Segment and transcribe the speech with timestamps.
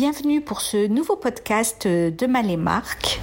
[0.00, 3.18] Bienvenue pour ce nouveau podcast de Malémarque.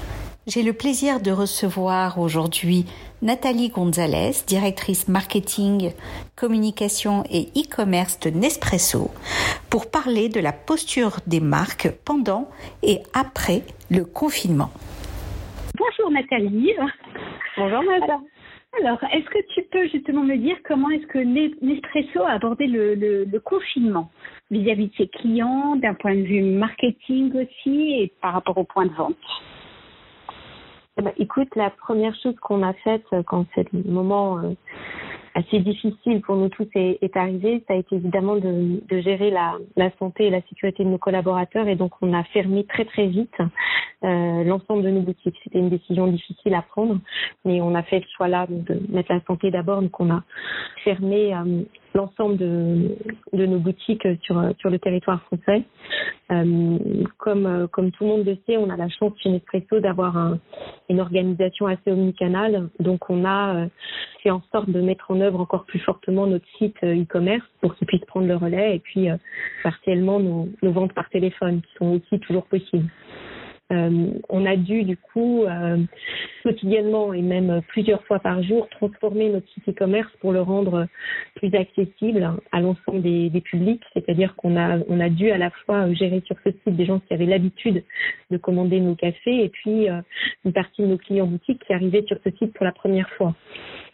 [0.45, 2.83] J'ai le plaisir de recevoir aujourd'hui
[3.21, 5.93] Nathalie Gonzalez, directrice marketing,
[6.35, 9.09] communication et e-commerce de Nespresso,
[9.71, 12.49] pour parler de la posture des marques pendant
[12.83, 14.71] et après le confinement.
[15.77, 16.73] Bonjour Nathalie.
[17.55, 18.27] Bonjour Nathalie.
[18.83, 23.39] Alors, est-ce que tu peux justement me dire comment est-ce que Nespresso a abordé le,
[23.39, 24.11] confinement?
[24.51, 28.85] Vis-à-vis de ses clients, d'un point de vue marketing aussi et par rapport au point
[28.85, 29.15] de vente.
[30.97, 34.53] Eh ben, Écoute, la première chose qu'on a faite euh, quand c'est le moment euh,
[35.33, 39.57] assez difficile pour nous tous est, arrivé, ça a été évidemment de, de gérer la,
[39.75, 43.07] la, santé et la sécurité de nos collaborateurs et donc on a fermé très très
[43.07, 43.35] vite
[44.05, 45.35] euh, l'ensemble de nos boutiques.
[45.43, 46.99] C'était une décision difficile à prendre,
[47.43, 50.23] mais on a fait le choix là de mettre la santé d'abord, donc on a
[50.83, 51.63] fermé euh,
[51.95, 52.95] l'ensemble de,
[53.33, 55.63] nos boutiques sur, sur le territoire français.
[56.31, 56.77] Euh,
[57.17, 60.17] comme, euh, comme tout le monde le sait, on a la chance chez Nespresso d'avoir
[60.17, 60.39] un,
[60.89, 62.69] une organisation assez omnicanale.
[62.79, 63.67] Donc on a euh,
[64.23, 67.87] fait en sorte de mettre en œuvre encore plus fortement notre site e-commerce pour qu'il
[67.87, 69.07] puisse prendre le relais et puis
[69.63, 72.89] partiellement nos, nos ventes par téléphone qui sont aussi toujours possibles.
[73.71, 75.77] Euh, on a dû du coup euh,
[76.43, 80.85] quotidiennement et même plusieurs fois par jour transformer notre site e-commerce pour le rendre
[81.35, 83.83] plus accessible à l'ensemble des, des, publics.
[83.93, 86.99] C'est-à-dire qu'on a on a dû à la fois gérer sur ce site des gens
[86.99, 87.83] qui avaient l'habitude
[88.31, 90.01] de commander nos cafés et puis euh,
[90.45, 93.35] une partie de nos clients boutiques qui arrivaient sur ce site pour la première fois.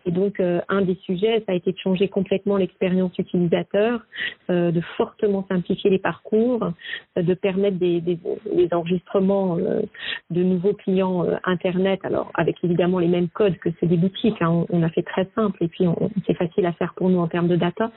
[0.06, 4.02] Et donc, euh, un des sujets, ça a été de changer complètement l'expérience utilisateur,
[4.50, 6.72] euh, de fortement simplifier les parcours,
[7.17, 8.17] euh, de permettre des, des,
[8.55, 13.98] des enregistrements de nouveaux clients Internet, alors avec évidemment les mêmes codes que c'est des
[13.98, 14.42] boutiques.
[14.42, 14.66] Hein.
[14.70, 15.86] On, a fait très simple et puis
[16.26, 17.91] c'est facile à faire pour nous termes de data,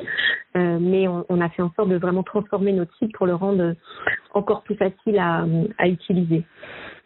[0.55, 3.75] mais on, a fait en sorte de vraiment transformer notre site pour le rendre
[4.33, 6.45] encore plus facile à utiliser.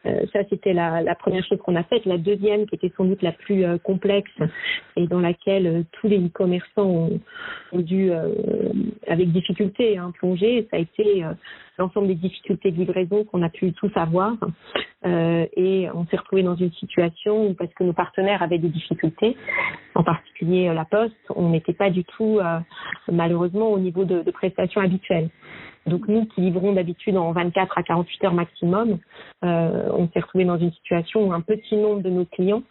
[0.07, 2.05] Euh, ça, c'était la, la, première chose qu'on a faite.
[2.05, 4.31] La deuxième, qui était sans doute la plus euh, complexe
[4.97, 7.21] et dans laquelle euh, tous les e-commerçants ont,
[7.73, 8.11] ont, dû,
[9.07, 11.25] avec difficulté, hein, plonger, ça a été
[11.79, 14.35] l'ensemble des difficultés de livraison qu'on a pu tous avoir.
[15.05, 19.37] et on s'est retrouvé dans une situation où, parce que nos partenaires avaient des difficultés,
[19.95, 22.41] en particulier la Poste, on n'était pas du tout,
[23.11, 25.29] malheureusement, au niveau de, de prestations habituelles.
[25.89, 28.99] Donc nous qui livrons d'habitude en 24 à 48 heures maximum,
[29.45, 32.63] euh, on s'est retrouvé dans une situation où un petit nombre de nos clients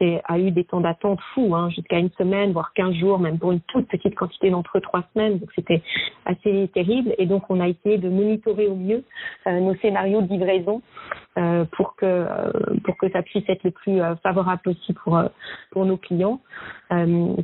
[0.00, 3.52] a eu des temps d'attente fous, hein, jusqu'à une semaine, voire 15 jours, même pour
[3.52, 5.38] une toute petite quantité d'entre trois semaines.
[5.38, 5.82] Donc c'était
[6.26, 7.14] assez terrible.
[7.18, 9.04] Et donc on a essayé de monitorer au mieux
[9.46, 10.82] euh, nos scénarios de livraison
[11.72, 12.50] pour que euh,
[12.84, 15.20] pour que ça puisse être le plus euh, favorable possible pour
[15.70, 16.40] pour nos clients,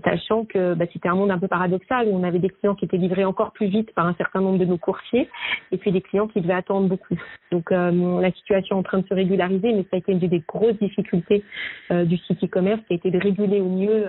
[0.04, 2.86] sachant que bah, c'était un monde un peu paradoxal où on avait des clients qui
[2.86, 5.28] étaient livrés encore plus vite par un certain nombre de nos coursiers
[5.70, 7.16] et puis des clients qui devaient attendre beaucoup.
[7.50, 10.42] Donc la situation est en train de se régulariser, mais ça a été une des
[10.46, 11.44] grosses difficultés
[11.90, 14.06] du site e-commerce qui a été de réguler au mieux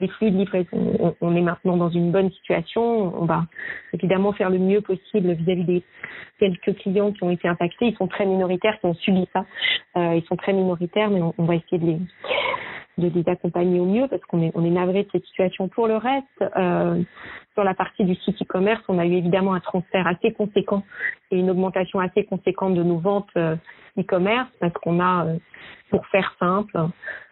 [0.00, 1.14] les flux de livraison.
[1.20, 2.82] On, est maintenant dans une bonne situation.
[3.20, 3.44] On va
[3.92, 5.82] évidemment faire le mieux possible vis-à-vis des
[6.38, 7.86] quelques clients qui ont été impactés.
[7.86, 9.44] Ils sont très minoritaires, qui ont subi ça.
[9.96, 11.98] Euh, ils sont très minoritaires, mais on, va essayer de les
[12.98, 15.68] de les accompagner au mieux parce qu'on est on est navré de cette situation.
[15.68, 17.02] Pour le reste, euh,
[17.54, 20.82] sur la partie du site e-commerce, on a eu évidemment un transfert assez conséquent
[21.30, 23.56] et une augmentation assez conséquente de nos ventes euh,
[23.98, 24.48] e-commerce
[24.82, 25.36] qu'on a euh,
[25.90, 26.78] pour faire simple,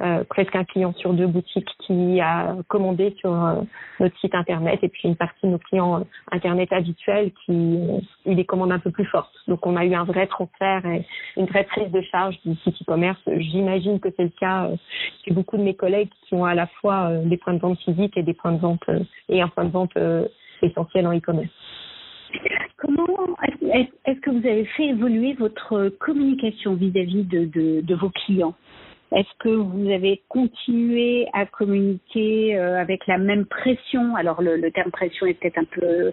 [0.01, 3.63] euh, presque un client sur deux boutiques qui a commandé sur euh,
[4.01, 7.79] notre site internet et puis une partie de nos clients euh, internet habituels qui
[8.27, 9.33] eu des commandes un peu plus fortes.
[9.47, 12.83] Donc on a eu un vrai transfert et une vraie prise de charge du site
[12.83, 13.21] e-commerce.
[13.37, 14.69] J'imagine que c'est le cas
[15.25, 18.17] chez beaucoup de mes collègues qui ont à la fois des points de vente physiques
[18.17, 18.85] et des points de vente
[19.29, 19.97] et un point de vente
[20.63, 21.51] essentiel en e-commerce.
[22.79, 23.07] Comment
[24.07, 28.55] est-ce que vous avez fait évoluer votre communication vis-à-vis de, vos clients?
[29.11, 34.15] Est-ce que vous avez continué à communiquer euh, avec la même pression?
[34.15, 36.13] Alors le, terme pression est peut-être un peu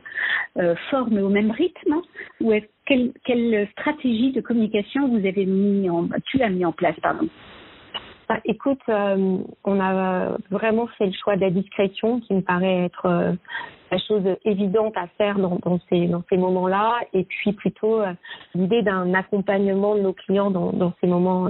[0.58, 2.02] euh, fort, mais au même rythme
[2.42, 6.72] Ou est quelle, quelle stratégie de communication vous avez mis en, tu as mis en
[6.72, 7.28] place pardon?
[8.28, 12.86] Bah, écoute, euh, on a vraiment fait le choix de la discrétion qui me paraît
[12.86, 13.38] être
[13.96, 18.14] la chose évidente à faire dans, ces, moments-là, et puis plutôt euh,
[18.54, 21.48] l'idée d'un accompagnement de nos clients dans, ces moments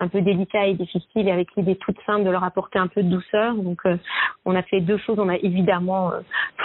[0.00, 3.08] un peu délicats et difficiles, avec l'idée toute simple de leur apporter un peu de
[3.08, 3.54] douceur.
[3.54, 3.82] Donc,
[4.44, 5.18] on a fait deux choses.
[5.18, 6.12] On a évidemment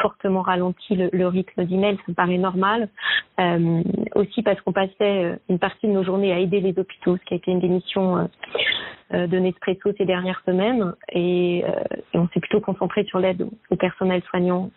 [0.01, 2.89] fortement ralenti le, le rythme d'email, ça me paraît normal.
[4.15, 7.33] aussi parce qu'on passait une partie de nos journées à aider les hôpitaux, ce qui
[7.33, 7.59] a été une
[7.97, 8.27] euh,
[9.11, 10.93] de Nespresso ces dernières semaines.
[11.11, 14.71] Et, euh, et on s'est plutôt concentré sur l'aide au, personnel soignant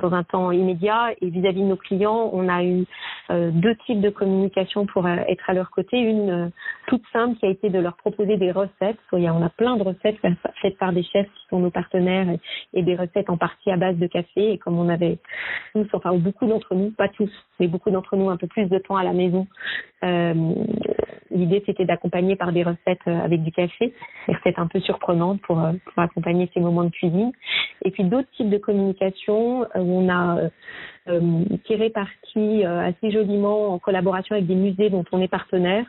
[0.00, 1.10] dans un temps immédiat.
[1.20, 2.84] Et vis-à-vis de nos clients, on a eu
[3.30, 5.98] euh, deux types de communication pour euh, être à leur côté.
[5.98, 6.48] Une euh,
[6.86, 8.98] toute simple qui a été de leur proposer des recettes.
[9.12, 10.18] On a plein de recettes
[10.62, 12.26] faites par des chefs qui sont nos partenaires
[12.74, 14.52] et, des recettes en partie à base de café.
[14.52, 15.18] Et comme on avait
[15.72, 18.78] tous, enfin beaucoup d'entre nous, pas tous, mais beaucoup d'entre nous un peu plus de
[18.78, 19.46] temps à la maison,
[21.30, 23.92] l'idée c'était d'accompagner par des recettes avec du café,
[24.28, 27.32] des recettes un peu surprenantes pour, pour accompagner ces moments de cuisine.
[27.84, 30.50] Et puis d'autres types de communication où on a
[31.08, 35.86] euh, tiré parti euh, assez joliment en collaboration avec des musées dont on est partenaire.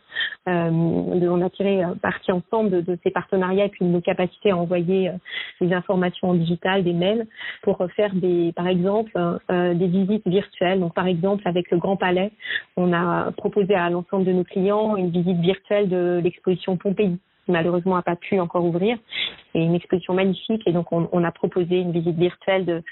[0.47, 4.57] Euh, on a tiré parti ensemble de, ces partenariats et puis de nos capacités à
[4.57, 5.11] envoyer
[5.59, 7.25] des informations en digital, des mails,
[7.63, 9.11] pour faire des, par exemple,
[9.49, 10.79] des visites virtuelles.
[10.79, 12.31] Donc, par exemple, avec le Grand Palais,
[12.77, 17.17] on a proposé à l'ensemble de nos clients une visite virtuelle de l'exposition Pompéi
[17.51, 18.97] malheureusement n'a pas pu encore ouvrir.
[19.51, 22.83] C'est une exposition magnifique et donc on, a proposé une visite virtuelle de,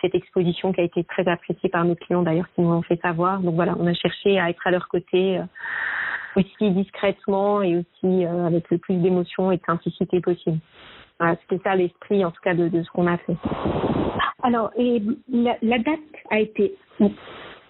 [0.00, 3.00] cette exposition qui a été très appréciée par nos clients d'ailleurs qui nous ont fait
[3.00, 3.40] savoir.
[3.40, 5.42] Donc voilà, on a cherché à être à leur côté euh,
[6.36, 10.58] aussi discrètement et aussi euh, avec le plus d'émotion et de simplicité possible.
[11.18, 13.36] Voilà, c'était ça l'esprit en tout cas de, ce qu'on a fait.
[14.42, 15.00] Alors, et
[15.30, 16.00] la date
[16.30, 16.74] a été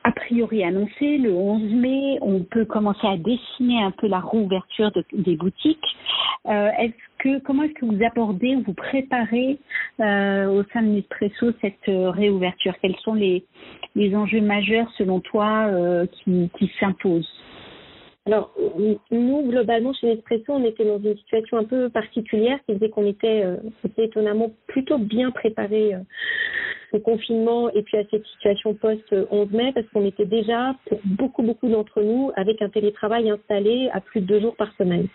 [0.04, 1.18] a priori annoncé.
[1.18, 5.78] Le 11 mai, on peut commencer à dessiner un peu la rouverture des boutiques.
[6.48, 6.70] Euh,
[7.44, 9.58] comment est-ce que vous abordez ou vous préparez
[10.00, 12.74] euh, au sein de Nespresso cette euh, réouverture?
[12.82, 13.44] Quels sont les,
[14.14, 15.70] enjeux majeurs selon toi
[16.24, 17.28] qui, s'imposent?
[18.24, 18.54] Alors,
[19.10, 23.06] nous, globalement, chez Nespresso, on était dans une situation un peu particulière qui faisait qu'on
[23.06, 23.44] était,
[23.84, 25.94] était, étonnamment plutôt bien préparé
[26.94, 31.42] au confinement et puis à cette situation post-11 mai parce qu'on était déjà, pour beaucoup,
[31.42, 35.08] beaucoup d'entre nous, avec un télétravail installé à plus de deux jours par semaine.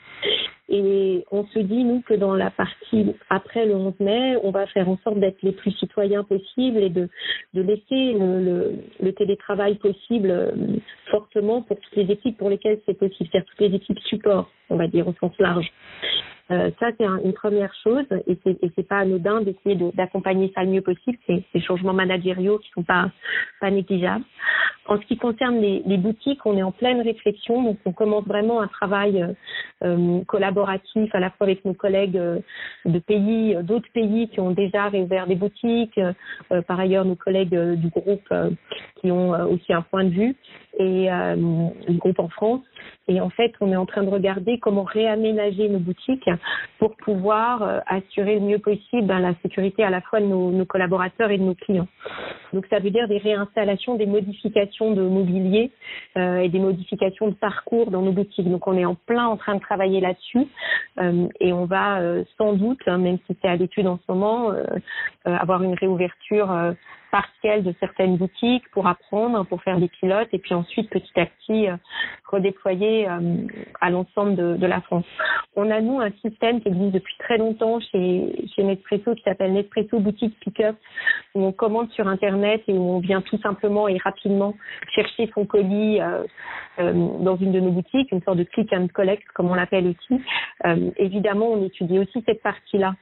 [0.69, 4.67] Et on se dit, nous, que dans la partie après le 11 mai, on va
[4.67, 7.07] faire en sorte d'être les plus citoyens possibles et de,
[7.53, 10.51] de laisser le, le, télétravail possible euh,
[11.09, 14.75] fortement pour toutes les équipes pour lesquelles c'est possible, c'est-à-dire toutes les équipes support, on
[14.75, 15.71] va dire au sens large.
[16.49, 20.63] Euh, ça, c'est une première chose, et c'est, et c'est pas anodin d'essayer d'accompagner ça
[20.63, 21.17] le mieux possible.
[21.27, 23.11] C'est ces changements managériaux qui sont pas
[23.59, 24.23] pas négligeables.
[24.85, 28.25] En ce qui concerne les, les, boutiques, on est en pleine réflexion, donc on commence
[28.25, 29.33] vraiment un travail euh,
[29.83, 32.39] euh collaboratif à la fois avec nos collègues euh,
[32.85, 35.99] de pays, d'autres pays qui ont déjà réouvert des boutiques,
[36.67, 38.33] par ailleurs nos collègues du groupe
[39.01, 40.35] qui ont aussi un point de vue
[40.79, 42.61] et le groupe en France.
[43.07, 46.29] Et en fait, on est en train de regarder comment réaménager nos boutiques
[46.77, 50.65] pour pouvoir euh, assurer le mieux possible ben, la sécurité à la fois de nos,
[50.65, 51.87] collaborateurs et de nos clients.
[52.51, 55.71] Donc ça veut dire des réinstallations, des modifications de mobilier
[56.17, 58.49] euh, et des modifications de parcours dans nos boutiques.
[58.49, 60.47] Donc on est en plein en train de travailler là-dessus
[60.99, 62.01] euh, et on va
[62.37, 64.51] sans doute, hein, même si c'est à l'étude en ce moment,
[65.25, 66.73] avoir une réouverture
[67.17, 71.25] partielle de certaines boutiques pour apprendre, pour faire des pilotes et puis ensuite petit à
[71.25, 71.67] petit
[72.31, 73.07] redéployer
[73.81, 75.05] à l'ensemble de, de, la France.
[75.55, 79.53] On a nous un système qui existe depuis très longtemps chez, chez Nespresso qui s'appelle
[79.53, 80.75] Nespresso Boutique Pickup
[81.35, 84.55] où on commande sur internet et où on vient tout simplement et rapidement
[84.93, 86.23] chercher son colis euh,
[86.79, 89.87] euh, dans une de nos boutiques, une sorte de click and collect comme on l'appelle
[89.87, 90.21] aussi.
[90.65, 92.95] Euh, évidemment, on étudie aussi cette partie-là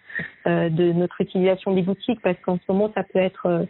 [0.46, 3.68] de notre utilisation des boutiques parce qu'en ce moment ça peut être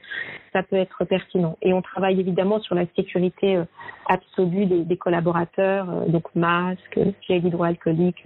[0.53, 1.57] ça peut être pertinent.
[1.61, 3.61] Et on travaille évidemment sur la sécurité
[4.07, 8.23] absolue des, des collaborateurs, donc masques, gel hydroalcoolique,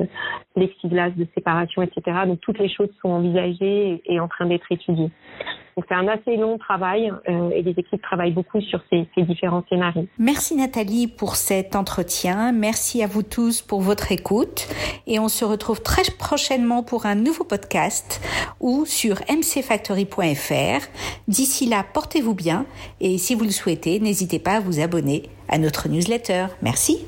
[0.56, 2.18] plexiglas de séparation, etc.
[2.28, 5.12] Donc toutes les choses sont envisagées et en train d'être étudiées.
[5.80, 9.24] Donc c'est un assez long travail euh, et les équipes travaillent beaucoup sur ces, ces,
[9.24, 10.08] différents scénarios.
[10.18, 12.52] Merci Nathalie pour cet entretien.
[12.52, 14.68] Merci à vous tous pour votre écoute
[15.08, 18.20] et on se retrouve très prochainement pour un nouveau podcast
[18.60, 20.86] ou sur mcfactory.fr.
[21.30, 22.66] D'ici là, portez-vous bien
[23.00, 26.48] et si vous le souhaitez, n'hésitez pas à vous abonner à notre newsletter.
[26.62, 27.06] Merci.